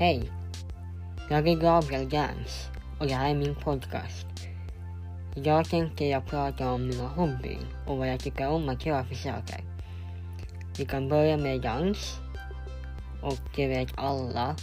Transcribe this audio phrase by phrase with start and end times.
[0.00, 0.32] Hej!
[1.30, 2.68] Jag är Gabriel Gans
[3.00, 4.26] och det här är min podcast.
[5.36, 9.14] Idag tänkte jag prata om mina hobbyer och vad jag tycker om att göra för
[9.14, 9.64] saker.
[10.78, 12.20] Vi kan börja med dans.
[13.22, 14.56] Och det vet alla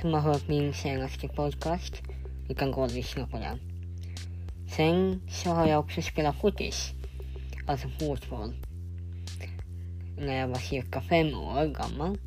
[0.00, 2.02] som har hört min senaste podcast.
[2.48, 3.58] Vi kan gå och lyssna på den.
[4.76, 6.92] Sen så har jag också spelat fotis.
[7.66, 8.54] Alltså fotboll.
[10.18, 12.18] När jag var cirka fem år gammal.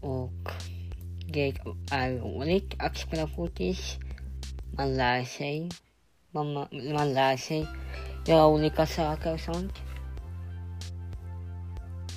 [0.00, 0.50] Och
[1.38, 1.54] det
[1.90, 3.96] är roligt att spela fotis.
[4.76, 5.68] Man lär sig.
[6.30, 6.52] Man,
[6.94, 7.66] man lär sig
[8.26, 9.72] göra olika saker och sånt.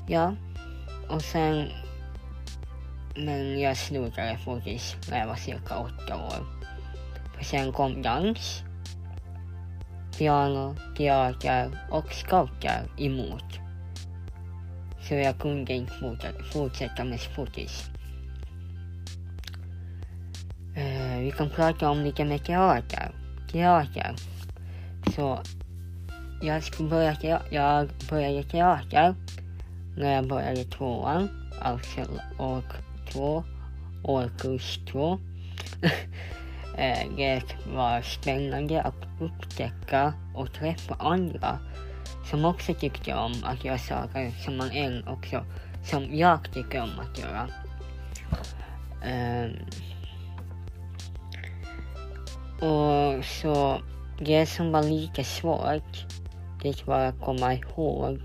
[0.07, 0.35] Ja.
[1.09, 1.67] Och sen...
[3.15, 6.45] Men jag slutade fotis när jag var cirka åtta år.
[7.37, 8.63] För sen kom dans,
[10.17, 13.59] piano, teater och scouter emot.
[15.07, 15.93] Så jag kunde inte
[16.53, 17.91] fortsätta med fotis.
[21.31, 23.11] Vi kan prata om lite med teater.
[23.51, 24.15] Teater.
[25.15, 25.39] Så
[26.41, 29.15] jag, skulle börja te jag började teater
[29.97, 31.29] när jag började tvåan,
[31.61, 32.01] alltså
[32.39, 32.63] år
[33.11, 33.43] två,
[34.03, 35.19] årskurs två.
[36.77, 37.43] Eh, det
[37.75, 41.59] var spännande att upptäcka och träffa andra
[42.29, 45.45] som också tyckte om att göra saker som man än också,
[45.83, 47.47] som jag tycker om att göra.
[49.05, 49.51] Um,
[52.61, 53.81] och så
[54.19, 56.05] det som var lite svårt,
[56.63, 58.19] det var att komma ihåg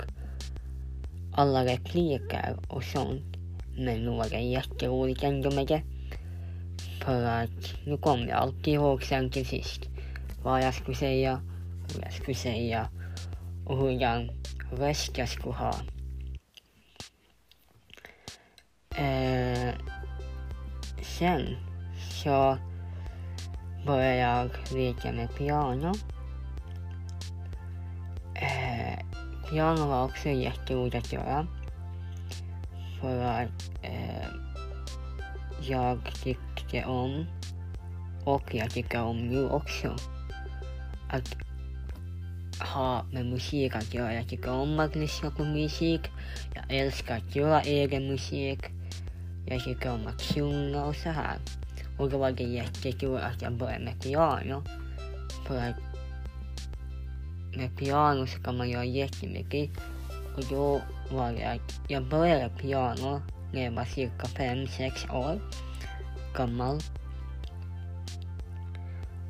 [1.35, 3.37] alla repliker och sånt.
[3.77, 5.83] Men nu var det jätteroligt ändå med det.
[7.05, 9.81] För att nu kom jag alltid ihåg sen till sist
[10.43, 11.41] vad jag skulle säga,
[11.95, 12.89] hur jag skulle säga
[13.67, 14.31] och hur
[14.77, 15.75] röst jag skulle ha.
[18.97, 19.75] Eh,
[21.03, 21.57] sen
[22.25, 22.59] så
[23.87, 25.93] började jag leka med piano.
[28.35, 28.99] Eh,
[29.51, 31.47] piano var också jätteroligt att göra.
[33.01, 34.27] För att eh,
[35.61, 37.27] jag tyckte om,
[38.25, 39.97] och jag tycker om nu också,
[41.11, 41.37] att
[42.75, 44.15] ha med musik att göra.
[44.15, 46.01] Jag tycker om att lyssna på musik.
[46.55, 48.61] Jag älskar att göra egen musik.
[49.47, 51.39] Jag tycker om att sjunga och så här.
[51.99, 54.63] Och då var det jättekul att jag började med piano.
[55.47, 55.77] För att
[57.57, 59.71] med piano så kan man göra jättemycket.
[60.37, 60.81] Och då
[61.11, 65.41] var det att jag började piano när jag var cirka 5-6 år
[66.37, 66.81] gammal.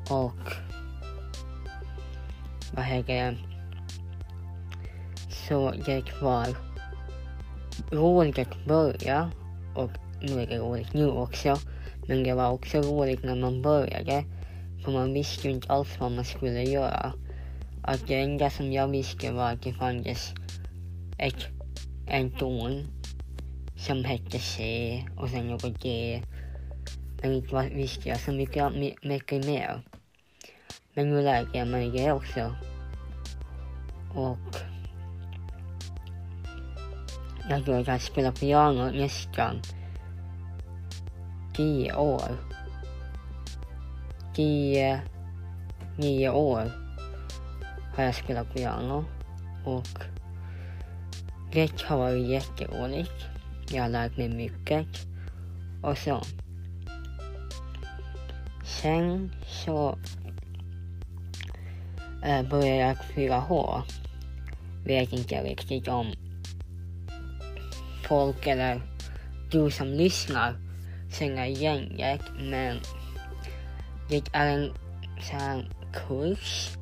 [0.09, 0.51] Och
[2.75, 3.37] vad heter det?
[5.29, 6.47] Så det var
[7.91, 9.31] roligt att börja
[9.75, 9.91] och
[10.21, 11.57] nu är det roligt nu också.
[12.07, 14.23] Men det var också roligt när man började.
[14.83, 17.13] För man visste ju inte alls vad man skulle göra.
[17.83, 20.33] Att det enda som jag visste var att det fanns
[21.17, 21.47] ett,
[22.07, 22.87] en ton
[23.77, 26.21] som hette C och sen något D.
[27.21, 29.81] Men inte visste jag så mycket, mycket mer.
[30.93, 32.55] Men nu lärde jag mig det också.
[34.15, 34.37] Och
[37.49, 39.61] jag tror att jag spelar piano nästan
[41.57, 42.37] tio år.
[44.35, 45.01] Tio,
[45.97, 46.71] nio år
[47.95, 49.05] har jag spelat piano
[49.65, 49.87] och
[51.53, 53.25] det har varit jätteroligt.
[53.71, 54.87] Jag har lärt mig mycket
[55.83, 56.21] och så.
[58.65, 59.97] Sen så
[62.23, 63.83] äh, började jag fylla hår.
[64.85, 66.13] Vet inte riktigt om
[68.07, 68.81] folk eller
[69.51, 70.66] du som lyssnar
[71.11, 72.79] känner igen det men
[74.09, 74.73] det är en
[75.21, 76.77] sån kurs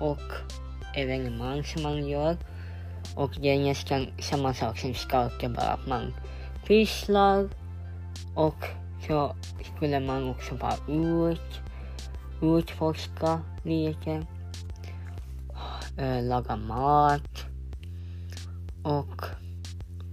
[0.00, 0.32] och
[0.94, 2.36] evenemang som man gör
[3.16, 6.14] och det är nästan samma sak som skaka bara att man
[6.66, 7.48] pysslar
[8.34, 8.64] och
[9.06, 9.36] så
[9.76, 11.60] skulle man också vara ut,
[12.42, 14.26] utforska lite,
[15.98, 17.44] äh, laga mat
[18.82, 19.24] och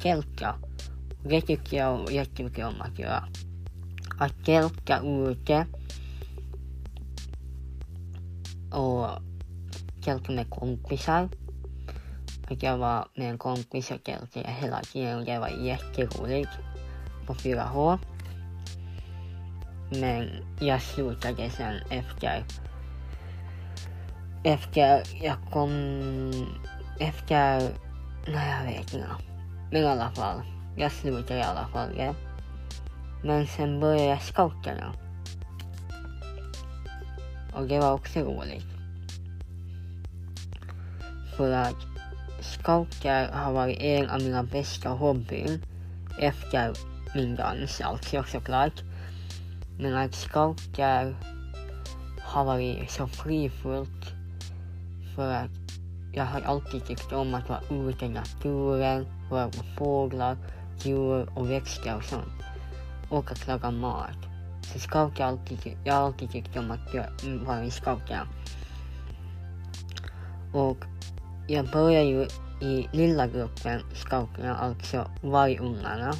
[0.01, 0.55] tälta.
[1.23, 3.23] Det tycker jag jättemycket om att göra.
[4.19, 5.65] Att tälta ute
[8.71, 9.07] och
[10.03, 11.29] tälta med kompisar
[12.51, 16.49] att jag var med en kompis och tältade hela tiden och det var jätteroligt
[17.25, 17.99] på 4H.
[19.91, 20.29] Men
[20.59, 22.45] jag slutade sen efter
[24.43, 25.71] efter jag kom
[26.99, 27.69] efter,
[28.27, 29.07] nej jag vet inte.
[29.71, 30.41] Men i alla fall,
[30.75, 32.15] jag slutade i alla fall det.
[33.23, 34.93] Men sen började jag scouterna.
[37.53, 38.65] Och det var också roligt.
[41.37, 41.75] För att
[42.41, 45.59] scouter har varit en av mina bästa hobbyer
[46.19, 46.73] efter
[47.15, 48.83] min dans alltså såklart.
[49.79, 51.15] Men att scouter
[52.21, 54.13] har varit så frifullt
[55.15, 55.51] för att
[56.13, 60.37] jag har alltid tyckt om att vara ute i naturen, vara på fåglar,
[60.85, 62.43] djur och växter och sånt.
[63.09, 64.17] Och att laga mat.
[64.61, 66.93] Så scouter har alltid, jag har alltid tyckt om att
[67.23, 68.27] mm, vara i scouterna.
[70.53, 70.77] Och
[71.47, 72.27] jag började ju
[72.61, 76.13] i lilla gruppen scouterna, alltså vargungarna.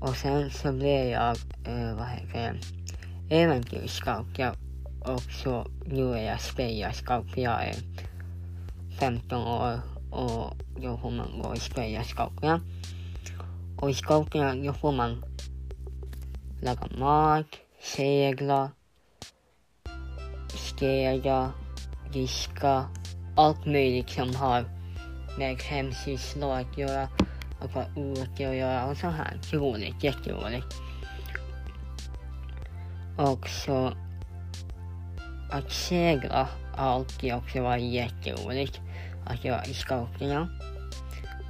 [0.00, 2.60] Och sen så blev jag, eh, vad heter
[3.28, 4.52] det, äventyrsscouter.
[5.00, 7.74] Och så nu är jag spejarscout för jag är
[8.98, 12.60] 15 år och då får man gå i spejarscouterna.
[13.78, 13.94] Och i
[14.64, 15.24] då får man
[16.62, 17.46] laga mat,
[17.80, 18.70] segla,
[20.48, 21.52] städa,
[22.12, 22.84] diska,
[23.36, 24.64] allt möjligt som har
[25.38, 27.08] med hemsysslor att göra
[27.60, 29.40] och vara ute och göra och så här.
[29.52, 30.66] Roligt, jätteroligt.
[33.18, 33.92] Och så
[35.50, 38.80] att segla har alltid också varit jätteroligt
[39.26, 40.48] att göra i scouterna.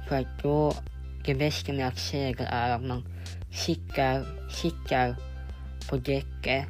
[0.07, 0.73] För att då,
[1.27, 3.03] det bästa med att segla är att man
[3.51, 5.15] sitter, sitter
[5.89, 6.65] på däcket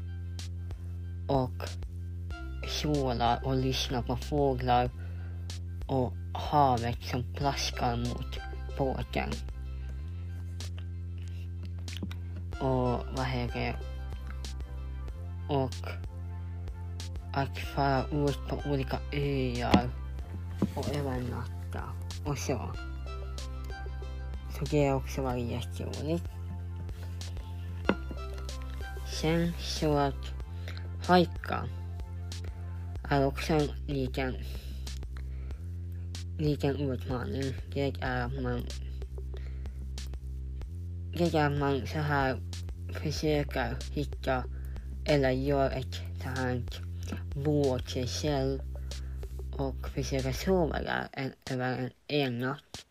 [1.27, 1.69] och
[2.67, 4.89] solar och lyssnar på fåglar
[5.87, 8.39] och havet som plaskar mot
[8.77, 9.29] båten.
[12.59, 13.75] Och vad heter det?
[15.53, 15.73] Och
[17.33, 19.89] att fara ut på olika öar
[20.75, 21.83] och övernatta
[22.25, 22.86] och så.
[24.57, 26.23] Så det har också varit jätteroligt.
[29.21, 30.33] Sen så att
[31.07, 31.69] hajka
[33.09, 34.35] är också en liten,
[36.75, 37.53] utmaning.
[37.73, 38.61] Det är att man
[41.17, 42.39] det är man så här
[42.93, 44.43] försöker hitta
[45.05, 46.63] eller gör ett sånt här
[47.35, 47.79] bo
[48.21, 48.59] själv
[49.51, 52.86] och försöka sova där en, över en, en natt.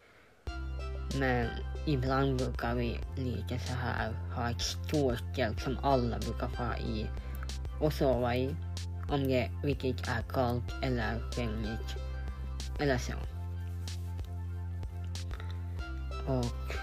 [1.18, 1.48] Men
[1.86, 7.06] ibland brukar vi lite så här ha ett stort som alla brukar vara i
[7.80, 8.56] och sova i
[9.08, 11.96] om det riktigt är kallt eller regnigt
[12.80, 13.12] eller så.
[16.26, 16.74] Och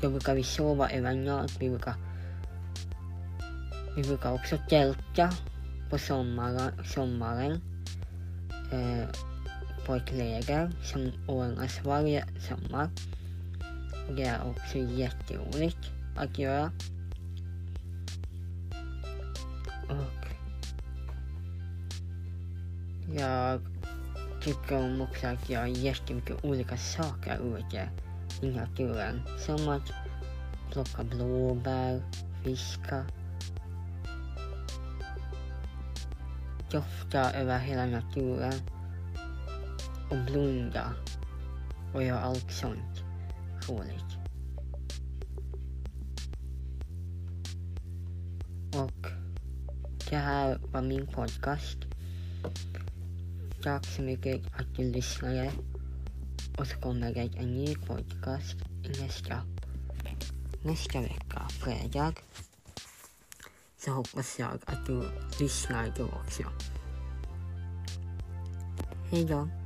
[0.00, 1.56] då brukar vi sova över natt.
[1.60, 1.94] Vi brukar,
[3.96, 5.30] vi brukar också tälta
[5.90, 7.60] på sommaren, sommaren
[8.72, 9.08] eh,
[9.86, 12.90] på ett läger som ordnas varje sommar.
[14.08, 16.70] Det är också jätteroligt att göra.
[19.88, 20.26] Och
[23.18, 23.60] jag
[24.42, 27.88] tycker om också att göra jättemycket olika saker ute
[28.42, 29.22] i naturen.
[29.38, 29.92] Som att
[30.72, 32.02] plocka blåbär,
[32.44, 33.06] fiska,
[36.70, 38.54] dofta över hela naturen
[40.10, 40.92] och blunda
[41.94, 43.05] och göra allt sånt
[43.68, 44.16] roligt.
[48.74, 49.06] Och
[50.10, 51.78] det här var min podcast.
[53.62, 55.52] Tack så mycket att du lyssnade.
[56.58, 58.56] Och så kommer det en ny podcast
[59.00, 59.42] nästa,
[60.64, 62.14] nästa vecka, fredag.
[63.78, 65.02] Så hoppas jag att du
[65.40, 66.42] lyssnar då också.
[69.10, 69.65] Hej då.